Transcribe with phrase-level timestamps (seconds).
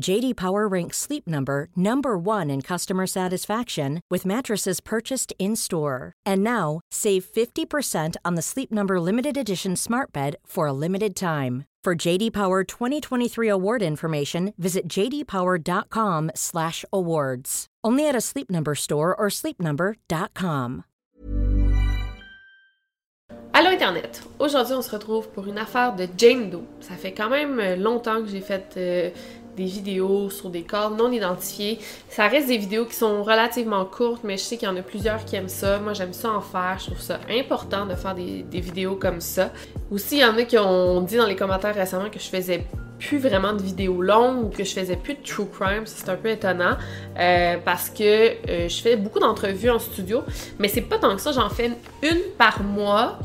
[0.00, 6.12] JD Power ranks Sleep Number number 1 in customer satisfaction with mattresses purchased in-store.
[6.26, 11.14] And now, save 50% on the Sleep Number limited edition Smart Bed for a limited
[11.14, 11.64] time.
[11.84, 17.66] For JD Power 2023 award information, visit jdpower.com/awards.
[17.84, 20.84] Only at a Sleep Number store or sleepnumber.com.
[23.52, 24.22] Allô Internet!
[24.40, 26.64] Aujourd'hui, on se retrouve pour une affaire de Jane Doe.
[26.80, 29.10] Ça fait quand même euh, longtemps que j'ai fait euh,
[29.56, 31.78] des vidéos sur des corps non identifiés.
[32.08, 34.82] Ça reste des vidéos qui sont relativement courtes, mais je sais qu'il y en a
[34.82, 35.78] plusieurs qui aiment ça.
[35.78, 36.76] Moi, j'aime ça en faire.
[36.78, 39.50] Je trouve ça important de faire des, vidéos comme ça.
[39.90, 42.64] Aussi, il y en a qui ont dit dans les commentaires récemment que je faisais
[42.98, 46.16] plus vraiment de vidéos longues ou que je faisais plus de true crime, c'est un
[46.16, 46.76] peu étonnant
[47.18, 50.22] euh, parce que euh, je fais beaucoup d'entrevues en studio,
[50.58, 53.18] mais c'est pas tant que ça, j'en fais une par mois.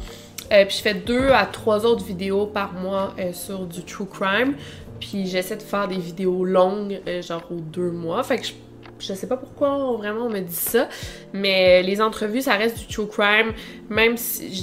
[0.52, 4.56] Euh, puis je fais deux à trois autres vidéos par mois sur du true crime.
[5.00, 8.24] Puis j'essaie de faire des vidéos longues, euh, genre aux deux mois.
[8.24, 8.54] Fait que je,
[9.00, 10.90] je sais pas pourquoi vraiment on me dit ça,
[11.34, 13.54] mais les entrevues, ça reste du true crime,
[13.90, 14.54] même si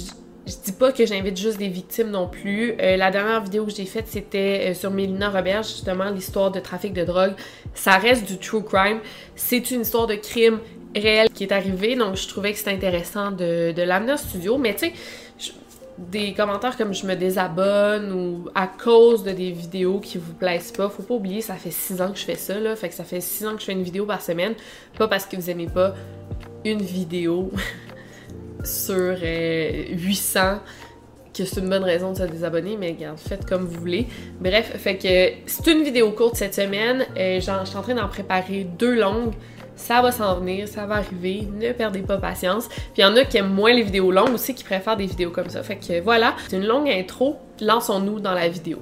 [0.45, 2.75] je, dis pas que j'invite juste des victimes non plus.
[2.79, 6.59] Euh, la dernière vidéo que j'ai faite, c'était euh, sur Mélina Robert, justement, l'histoire de
[6.59, 7.33] trafic de drogue.
[7.73, 8.99] Ça reste du true crime.
[9.35, 10.59] C'est une histoire de crime
[10.95, 14.57] réel qui est arrivé, donc je trouvais que c'était intéressant de, de l'amener au studio.
[14.57, 14.93] Mais tu sais,
[15.97, 20.71] des commentaires comme je me désabonne ou à cause de des vidéos qui vous plaisent
[20.71, 22.75] pas, faut pas oublier, ça fait 6 ans que je fais ça, là.
[22.75, 24.53] Fait que ça fait 6 ans que je fais une vidéo par semaine.
[24.97, 25.95] Pas parce que vous aimez pas
[26.65, 27.51] une vidéo
[28.63, 30.55] sur 800 euh,
[31.33, 34.07] que c'est une bonne raison de se désabonner, mais faites comme vous voulez.
[34.39, 37.05] Bref, fait que c'est une vidéo courte cette semaine.
[37.17, 39.33] Euh, je suis en train d'en préparer deux longues
[39.77, 42.67] ça va s'en venir, ça va arriver, ne perdez pas patience.
[42.67, 45.05] Puis il y en a qui aiment moins les vidéos longues aussi, qui préfèrent des
[45.05, 45.63] vidéos comme ça.
[45.63, 48.79] Fait que voilà, c'est une longue intro, lançons-nous dans la vidéo.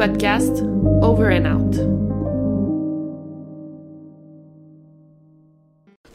[0.00, 0.62] Podcast
[1.02, 1.76] Over and Out.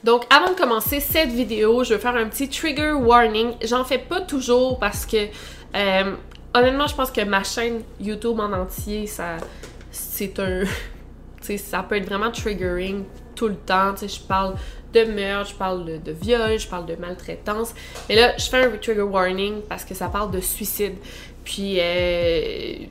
[0.04, 3.52] Donc, avant de commencer cette vidéo, je vais faire un petit trigger warning.
[3.64, 5.28] J'en fais pas toujours parce que,
[5.76, 6.16] euh,
[6.56, 9.38] honnêtement, je pense que ma chaîne YouTube en entier, ça,
[9.92, 10.64] c'est un,
[11.58, 13.04] ça peut être vraiment triggering
[13.36, 13.94] tout le temps.
[14.02, 14.56] Je parle
[14.94, 17.76] de meurtre, je parle de, de, viol, je parle de maltraitance.
[18.10, 20.96] Mais là, je fais un trigger warning parce que ça parle de suicide.
[21.44, 22.88] Puis, euh,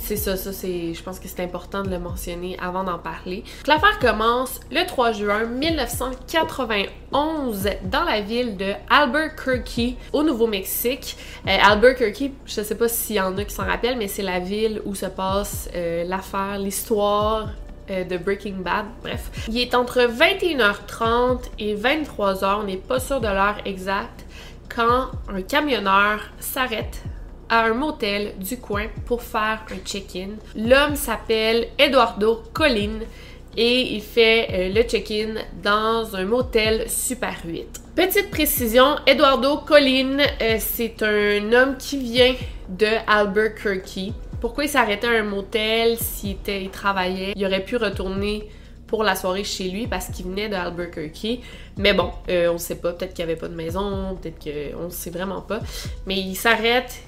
[0.00, 3.42] c'est ça, ça c'est, je pense que c'est important de le mentionner avant d'en parler.
[3.66, 11.16] L'affaire commence le 3 juin 1991 dans la ville de Albuquerque au Nouveau-Mexique.
[11.46, 14.38] Euh, Albuquerque, je sais pas s'il y en a qui s'en rappellent, mais c'est la
[14.38, 17.50] ville où se passe euh, l'affaire, l'histoire
[17.90, 18.86] euh, de Breaking Bad.
[19.02, 24.24] Bref, il est entre 21h30 et 23h, on n'est pas sûr de l'heure exacte,
[24.74, 27.02] quand un camionneur s'arrête
[27.48, 30.30] à un motel du coin pour faire un check-in.
[30.56, 33.00] L'homme s'appelle Eduardo Colin
[33.56, 37.66] et il fait euh, le check-in dans un motel Super 8.
[37.96, 42.34] Petite précision, Eduardo Colin, euh, c'est un homme qui vient
[42.68, 44.12] de Albuquerque.
[44.40, 47.32] Pourquoi il s'arrêtait à un motel s'il il travaillait?
[47.34, 48.48] Il aurait pu retourner
[48.86, 51.40] pour la soirée chez lui parce qu'il venait de Albuquerque.
[51.76, 54.84] Mais bon, euh, on sait pas, peut-être qu'il n'y avait pas de maison, peut-être qu'on
[54.84, 55.60] ne sait vraiment pas.
[56.06, 57.02] Mais il s'arrête,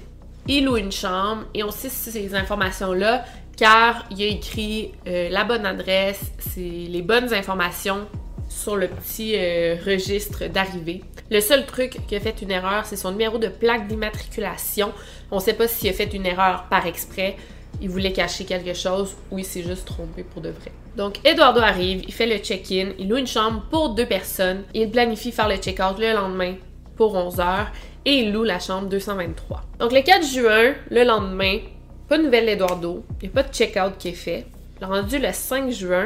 [0.47, 3.25] il loue une chambre et on sait ces informations-là
[3.57, 8.07] car il a écrit euh, la bonne adresse, c'est les bonnes informations
[8.49, 11.03] sur le petit euh, registre d'arrivée.
[11.29, 14.91] Le seul truc qui a fait une erreur, c'est son numéro de plaque d'immatriculation.
[15.31, 17.37] On ne sait pas s'il a fait une erreur par exprès,
[17.81, 20.71] il voulait cacher quelque chose ou il s'est juste trompé pour de vrai.
[20.97, 24.89] Donc, Eduardo arrive, il fait le check-in, il loue une chambre pour deux personnes, il
[24.91, 26.55] planifie faire le check-out le lendemain
[26.97, 27.71] pour 11 heures
[28.05, 29.61] et il loue la chambre 223.
[29.79, 31.59] Donc le 4 juin, le lendemain,
[32.07, 34.45] pas de nouvelle d'Eduardo, il n'y a pas de check-out qui est fait.
[34.81, 36.05] Rendu le 5 juin,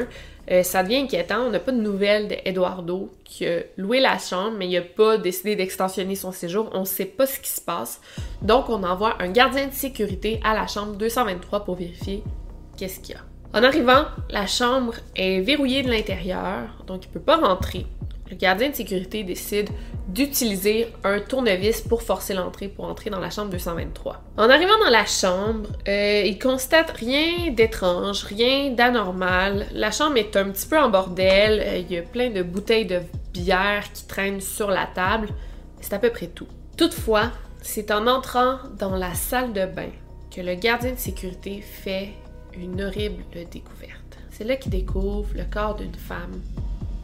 [0.52, 1.44] euh, ça devient inquiétant.
[1.48, 5.18] On n'a pas de nouvelles d'Eduardo qui a loué la chambre, mais il n'a pas
[5.18, 6.70] décidé d'extensionner son séjour.
[6.74, 8.02] On ne sait pas ce qui se passe.
[8.42, 12.24] Donc, on envoie un gardien de sécurité à la chambre 223 pour vérifier
[12.78, 13.22] qu'est-ce qu'il y a.
[13.58, 17.86] En arrivant, la chambre est verrouillée de l'intérieur, donc il ne peut pas rentrer
[18.30, 19.70] le gardien de sécurité décide
[20.16, 24.24] d'utiliser un tournevis pour forcer l'entrée pour entrer dans la chambre 223.
[24.38, 29.68] En arrivant dans la chambre, euh, il constate rien d'étrange, rien d'anormal.
[29.74, 32.86] La chambre est un petit peu en bordel, euh, il y a plein de bouteilles
[32.86, 33.02] de
[33.34, 35.28] bière qui traînent sur la table.
[35.82, 36.48] C'est à peu près tout.
[36.78, 37.32] Toutefois,
[37.62, 39.92] c'est en entrant dans la salle de bain
[40.34, 42.12] que le gardien de sécurité fait
[42.58, 44.18] une horrible découverte.
[44.32, 46.42] C'est là qu'il découvre le corps d'une femme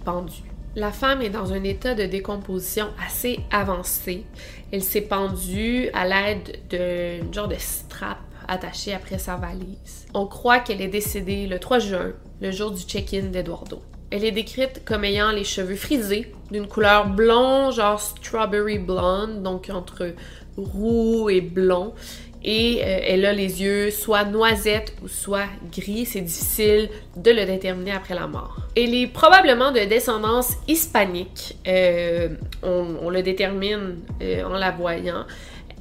[0.05, 0.50] pendue.
[0.77, 4.23] La femme est dans un état de décomposition assez avancé.
[4.71, 10.05] Elle s'est pendue à l'aide d'un genre de strap attaché après sa valise.
[10.13, 13.81] On croit qu'elle est décédée le 3 juin, le jour du check-in d'Eduardo.
[14.11, 19.69] Elle est décrite comme ayant les cheveux frisés, d'une couleur blond, genre strawberry blonde, donc
[19.69, 20.13] entre
[20.55, 21.93] roux et blond,
[22.43, 26.05] et euh, elle a les yeux soit noisettes ou soit gris.
[26.05, 28.57] C'est difficile de le déterminer après la mort.
[28.75, 31.57] Elle est probablement de descendance hispanique.
[31.67, 32.29] Euh,
[32.63, 35.25] on, le détermine euh, en la voyant.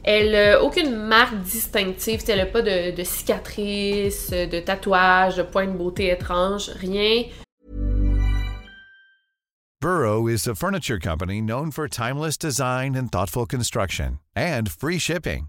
[0.02, 5.66] Elle n'a aucune marque distinctive, elle n'a pas de, de cicatrices, de tatouages, de points
[5.66, 7.24] de beauté étranges, rien.
[9.82, 15.48] Burrow is a furniture company known for timeless design and thoughtful construction, and free shipping.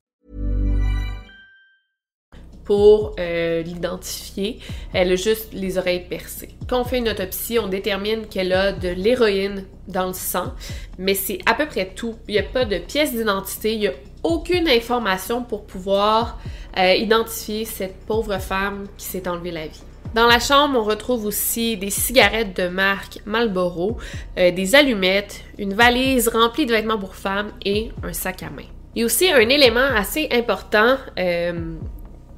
[2.71, 4.59] Pour euh, l'identifier,
[4.93, 6.55] elle a juste les oreilles percées.
[6.69, 10.53] Quand on fait une autopsie, on détermine qu'elle a de l'héroïne dans le sang,
[10.97, 12.15] mais c'est à peu près tout.
[12.29, 16.39] Il n'y a pas de pièce d'identité, il n'y a aucune information pour pouvoir
[16.77, 19.83] euh, identifier cette pauvre femme qui s'est enlevée la vie.
[20.15, 23.97] Dans la chambre, on retrouve aussi des cigarettes de marque Marlboro,
[24.37, 28.63] euh, des allumettes, une valise remplie de vêtements pour femmes et un sac à main.
[28.95, 30.95] Il y a aussi un élément assez important,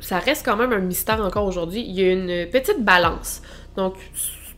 [0.04, 3.42] ça reste quand même un mystère encore aujourd'hui, il y a une petite balance.
[3.76, 3.96] Donc,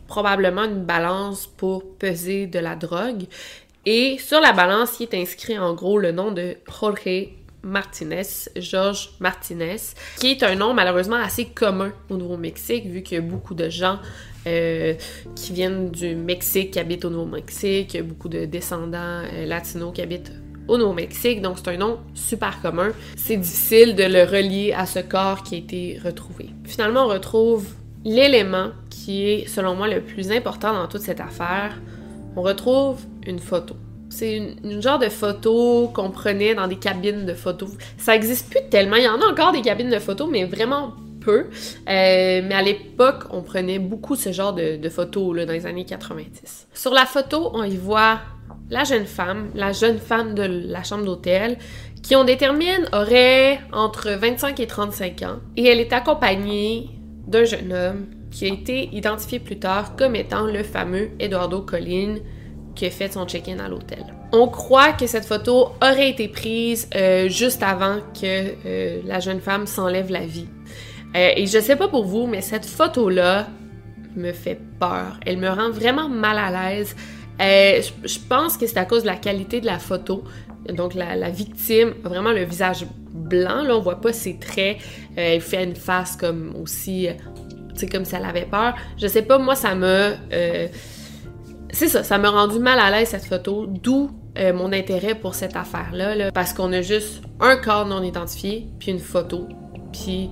[0.08, 3.26] probablement une balance pour peser de la drogue.
[3.86, 7.30] Et sur la balance, il est inscrit en gros le nom de Jorge
[7.64, 9.78] Martinez, Georges Martinez,
[10.18, 13.70] qui est un nom malheureusement assez commun au Nouveau-Mexique, vu qu'il y a beaucoup de
[13.70, 14.00] gens
[14.46, 14.94] euh,
[15.36, 20.32] qui viennent du Mexique, qui habitent au Nouveau-Mexique, beaucoup de descendants euh, latinos qui habitent
[20.68, 22.92] au Nouveau-Mexique, donc c'est un nom super commun.
[23.16, 26.50] C'est difficile de le relier à ce corps qui a été retrouvé.
[26.64, 27.68] Finalement, on retrouve
[28.04, 31.80] l'élément qui est, selon moi, le plus important dans toute cette affaire.
[32.36, 33.76] On retrouve une photo.
[34.10, 37.72] C'est une, genre de photo qu'on prenait dans des cabines de photos.
[37.98, 38.96] Ça existe plus tellement.
[38.96, 41.40] Il y en a encore des cabines de photos, mais vraiment peu.
[41.40, 41.46] Euh,
[41.88, 46.68] mais à l'époque, on prenait beaucoup ce genre de, photos là, dans les années 90.
[46.74, 48.20] Sur la photo, on y voit
[48.70, 51.58] la jeune femme, la jeune femme de la chambre d'hôtel,
[52.02, 55.40] qui on détermine aurait entre 25 et 35 ans.
[55.58, 56.90] Et elle est accompagnée
[57.28, 62.18] d'un jeune homme qui a été identifié plus tard comme étant le fameux Eduardo Collin,
[62.76, 64.06] qui a fait son check-in à l'hôtel.
[64.34, 69.40] On croit que cette photo aurait été prise euh, juste avant que euh, la jeune
[69.40, 70.48] femme s'enlève la vie.
[71.16, 73.48] Euh, et je sais pas pour vous, mais cette photo-là
[74.16, 75.18] me fait peur.
[75.26, 76.96] Elle me rend vraiment mal à l'aise.
[77.40, 80.24] Je pense que c'est à cause de la qualité de la photo.
[80.70, 84.78] Donc la, victime a vraiment le visage blanc, là on voit pas ses traits.
[85.16, 87.08] elle fait une face comme aussi,
[87.74, 88.76] tu sais comme si elle avait peur.
[88.98, 90.16] Je sais pas, moi ça me
[91.76, 95.36] c'est ça, ça m'a rendu mal à l'aise cette photo, d'où euh, mon intérêt pour
[95.36, 99.48] cette affaire-là, là, parce qu'on a juste un corps non identifié, puis une photo,
[99.92, 100.30] puis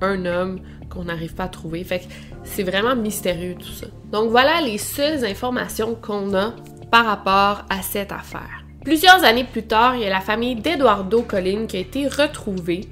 [0.00, 0.60] un homme
[0.92, 1.84] qu'on n'arrive pas à trouver.
[1.84, 2.04] Fait que
[2.44, 3.86] c'est vraiment mystérieux tout ça.
[4.10, 6.54] Donc voilà les seules informations qu'on a
[6.90, 8.64] par rapport à cette affaire.
[8.84, 12.82] Plusieurs années plus tard, il y a la famille d'Eduardo Collin qui a été retrouvée.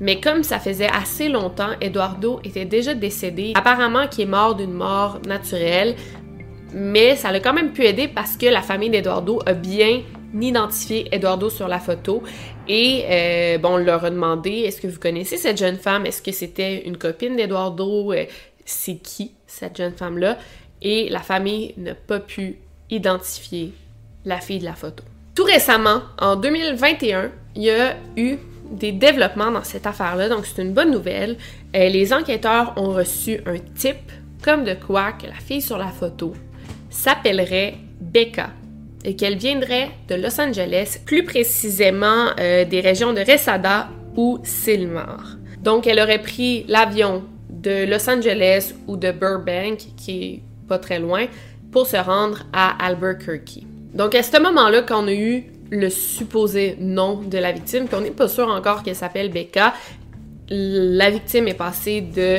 [0.00, 3.52] Mais comme ça faisait assez longtemps, Eduardo était déjà décédé.
[3.54, 5.94] Apparemment qui est mort d'une mort naturelle.
[6.72, 10.02] Mais ça l'a quand même pu aider parce que la famille d'Eduardo a bien
[10.34, 12.22] identifié Eduardo sur la photo.
[12.68, 16.06] Et euh, bon, on leur a demandé est-ce que vous connaissez cette jeune femme?
[16.06, 18.12] Est-ce que c'était une copine d'Eduardo?
[18.12, 18.24] Euh,
[18.64, 20.38] C'est qui cette jeune femme-là?
[20.82, 22.58] Et la famille n'a pas pu
[22.90, 23.72] identifier
[24.24, 25.04] la fille de la photo.
[25.34, 28.36] Tout récemment, en 2021, il y a eu
[28.70, 31.36] des développements dans cette affaire-là, donc c'est une bonne nouvelle.
[31.74, 33.96] Euh, les enquêteurs ont reçu un tip
[34.42, 36.34] comme de quoi que la fille sur la photo
[36.88, 38.50] s'appellerait Becca
[39.04, 45.36] et qu'elle viendrait de Los Angeles, plus précisément euh, des régions de Resada ou Silmar.
[45.62, 50.98] Donc elle aurait pris l'avion de Los Angeles ou de Burbank, qui est pas très
[50.98, 51.26] loin,
[51.72, 53.60] pour se rendre à Albuquerque.
[53.94, 57.96] Donc à ce moment-là, quand on a eu le supposé nom de la victime, puis
[57.96, 59.74] on n'est pas sûr encore qu'elle s'appelle Becca,
[60.48, 62.38] la victime est passée de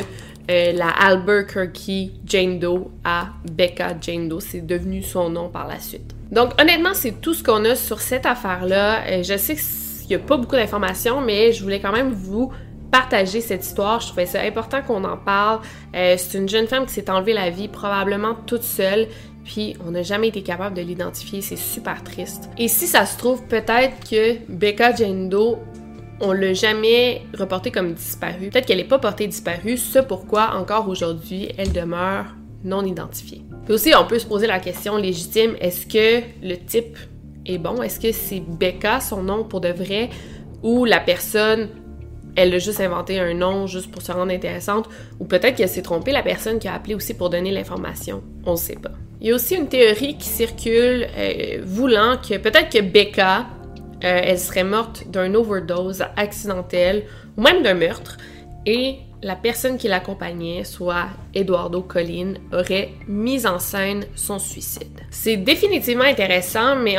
[0.49, 4.41] euh, la Albuquerque Jane Doe à Becca Jane Doe.
[4.41, 6.13] C'est devenu son nom par la suite.
[6.31, 9.05] Donc honnêtement, c'est tout ce qu'on a sur cette affaire-là.
[9.07, 12.51] Euh, je sais qu'il n'y a pas beaucoup d'informations, mais je voulais quand même vous
[12.89, 13.99] partager cette histoire.
[13.99, 15.59] Je trouvais ça important qu'on en parle.
[15.95, 19.07] Euh, c'est une jeune femme qui s'est enlevée la vie probablement toute seule.
[19.43, 22.49] Puis on n'a jamais été capable de l'identifier, c'est super triste.
[22.57, 25.57] Et si ça se trouve, peut-être que Becca Jane Doe
[26.23, 28.49] on l'a jamais reportée comme disparue.
[28.49, 32.25] Peut-être qu'elle n'est pas portée disparue, ce pourquoi encore aujourd'hui elle demeure
[32.63, 33.41] non identifiée.
[33.65, 36.97] Puis aussi, on peut se poser la question légitime est-ce que le type
[37.45, 37.81] est bon?
[37.81, 40.09] Est-ce que c'est Becca son nom pour de vrai
[40.63, 41.69] ou la personne
[42.35, 44.87] elle a juste inventé un nom juste pour se rendre intéressante,
[45.19, 48.23] ou peut-être qu'elle s'est trompée, la personne qui a appelé aussi pour donner l'information.
[48.45, 48.91] On ne sait pas.
[49.19, 53.47] Il y a aussi une théorie qui circule euh, voulant que peut-être que Becca
[54.03, 57.03] euh, elle serait morte d'un overdose accidentel
[57.37, 58.17] ou même d'un meurtre
[58.65, 65.01] et la personne qui l'accompagnait, soit Eduardo Collin, aurait mis en scène son suicide.
[65.09, 66.97] C'est définitivement intéressant, mais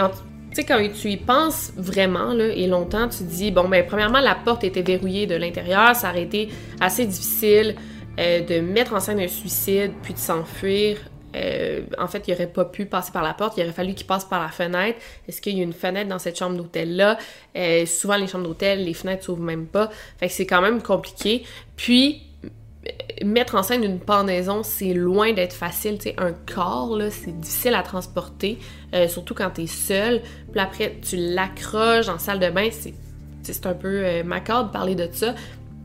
[0.57, 4.83] quand tu y penses vraiment, et longtemps, tu dis, bon, ben, premièrement, la porte était
[4.83, 6.49] verrouillée de l'intérieur, ça aurait été
[6.81, 7.75] assez difficile
[8.19, 10.99] euh, de mettre en scène un suicide, puis de s'enfuir
[11.35, 14.07] euh, en fait, il aurait pas pu passer par la porte, il aurait fallu qu'il
[14.07, 14.99] passe par la fenêtre.
[15.29, 17.19] Est-ce qu'il y a une fenêtre dans cette chambre d'hôtel-là?
[17.57, 19.91] Euh, souvent, les chambres d'hôtel, les fenêtres s'ouvrent même pas.
[20.19, 21.45] Fait c'est quand même compliqué.
[21.77, 22.23] Puis,
[23.25, 25.99] mettre en scène une pendaison, c'est loin d'être facile.
[26.19, 28.59] Un corps, là, c'est difficile à transporter,
[28.95, 30.23] euh, surtout quand t'es seul.
[30.51, 32.95] Puis après, tu l'accroches en salle de bain, c'est
[33.45, 35.35] c'est un peu macabre de parler de ça,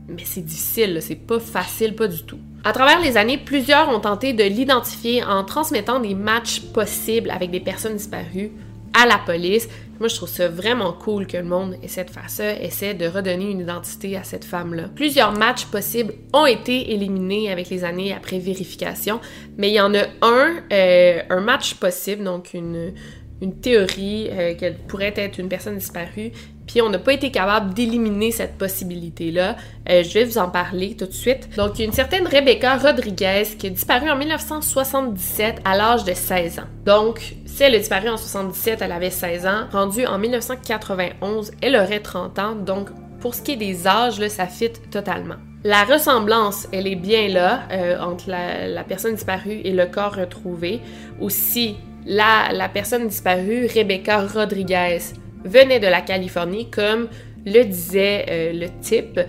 [0.08, 2.38] mais c'est difficile, c'est pas facile, pas du tout.
[2.64, 7.50] À travers les années, plusieurs ont tenté de l'identifier en transmettant des matchs possibles avec
[7.50, 8.50] des personnes disparues
[8.94, 9.68] à la police.
[10.00, 13.06] Moi, je trouve ça vraiment cool que le monde essaie de faire ça, essaie de
[13.06, 14.84] redonner une identité à cette femme-là.
[14.94, 19.20] Plusieurs matchs possibles ont été éliminés avec les années après vérification,
[19.56, 22.92] mais il y en a un, euh, un match possible, donc une,
[23.40, 26.32] une théorie euh, qu'elle pourrait être une personne disparue,
[26.68, 29.56] puis on n'a pas été capable d'éliminer cette possibilité-là.
[29.88, 31.48] Euh, je vais vous en parler tout de suite.
[31.56, 36.58] Donc, a une certaine Rebecca Rodriguez qui a disparu en 1977 à l'âge de 16
[36.58, 36.68] ans.
[36.84, 39.66] Donc, si elle a disparu en 1977, elle avait 16 ans.
[39.72, 42.54] Rendue en 1991, elle aurait 30 ans.
[42.54, 42.90] Donc,
[43.20, 45.36] pour ce qui est des âges, là, ça fit totalement.
[45.64, 50.14] La ressemblance, elle est bien là euh, entre la, la, personne disparue et le corps
[50.14, 50.80] retrouvé.
[51.20, 51.76] Aussi,
[52.06, 54.98] la, personne disparue, Rebecca Rodriguez,
[55.44, 57.08] venait de la Californie, comme
[57.46, 59.20] le disait euh, le type.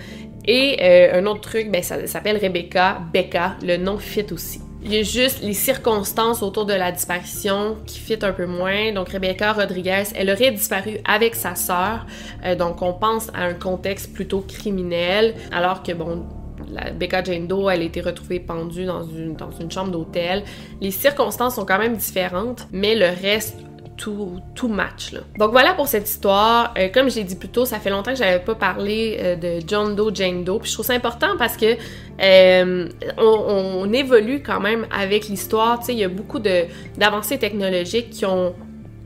[0.45, 4.61] Et euh, un autre truc, ben, ça, s'appelle Rebecca Becca, le nom fit aussi.
[4.81, 8.93] Il y a juste les circonstances autour de la disparition qui fit un peu moins.
[8.93, 12.05] Donc Rebecca Rodriguez, elle aurait disparu avec sa sœur.
[12.45, 16.25] Euh, donc on pense à un contexte plutôt criminel, alors que bon,
[16.71, 19.35] la Becca Jane Doe, elle a été retrouvée pendue dans une,
[19.71, 20.43] chambre d'hôtel.
[20.81, 23.57] Les circonstances sont quand même différentes, mais le reste
[23.97, 25.13] tout, tout, match.
[25.37, 26.73] Donc voilà pour cette histoire.
[26.77, 29.59] Euh, comme j'ai dit plus tôt, ça fait longtemps que j'avais pas parlé euh, de
[29.67, 30.59] John Doe, Jane Doe.
[30.59, 31.75] Puis je trouve ça important parce que
[32.21, 35.79] euh, on, on, évolue quand même avec l'histoire.
[35.79, 38.55] Tu sais, il y a beaucoup d'avancées technologiques qui ont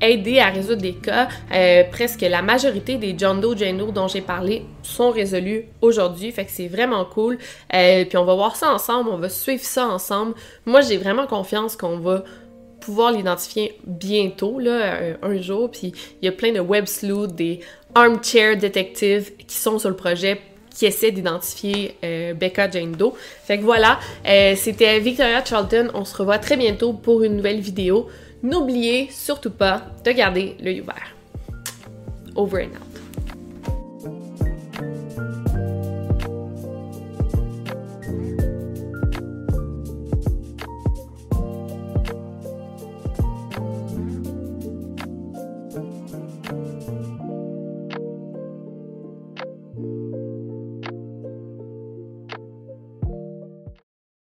[0.04, 1.28] aider à résoudre des cas.
[1.54, 6.32] Euh, presque la majorité des John Doe, Jane Doe dont j'ai parlé sont résolus aujourd'hui,
[6.32, 7.38] fait que c'est vraiment cool.
[7.74, 10.34] Euh, puis on va voir ça ensemble, on va suivre ça ensemble.
[10.66, 12.24] Moi, j'ai vraiment confiance qu'on va
[12.80, 15.72] pouvoir l'identifier bientôt, là, un, jour.
[15.72, 17.62] Puis il y a plein de web sleuths, des
[17.96, 20.40] armchair detectives qui sont sur le projet
[20.74, 23.14] qui essaient d'identifier euh, Becca Jane Doe.
[23.46, 25.90] Fait que voilà, euh, c'était Victoria Charlton.
[25.94, 28.10] On se revoit très bientôt pour une nouvelle vidéo.
[28.44, 31.16] N'oubliez surtout pas de garder l'œil ouvert.
[32.36, 32.93] Over and out.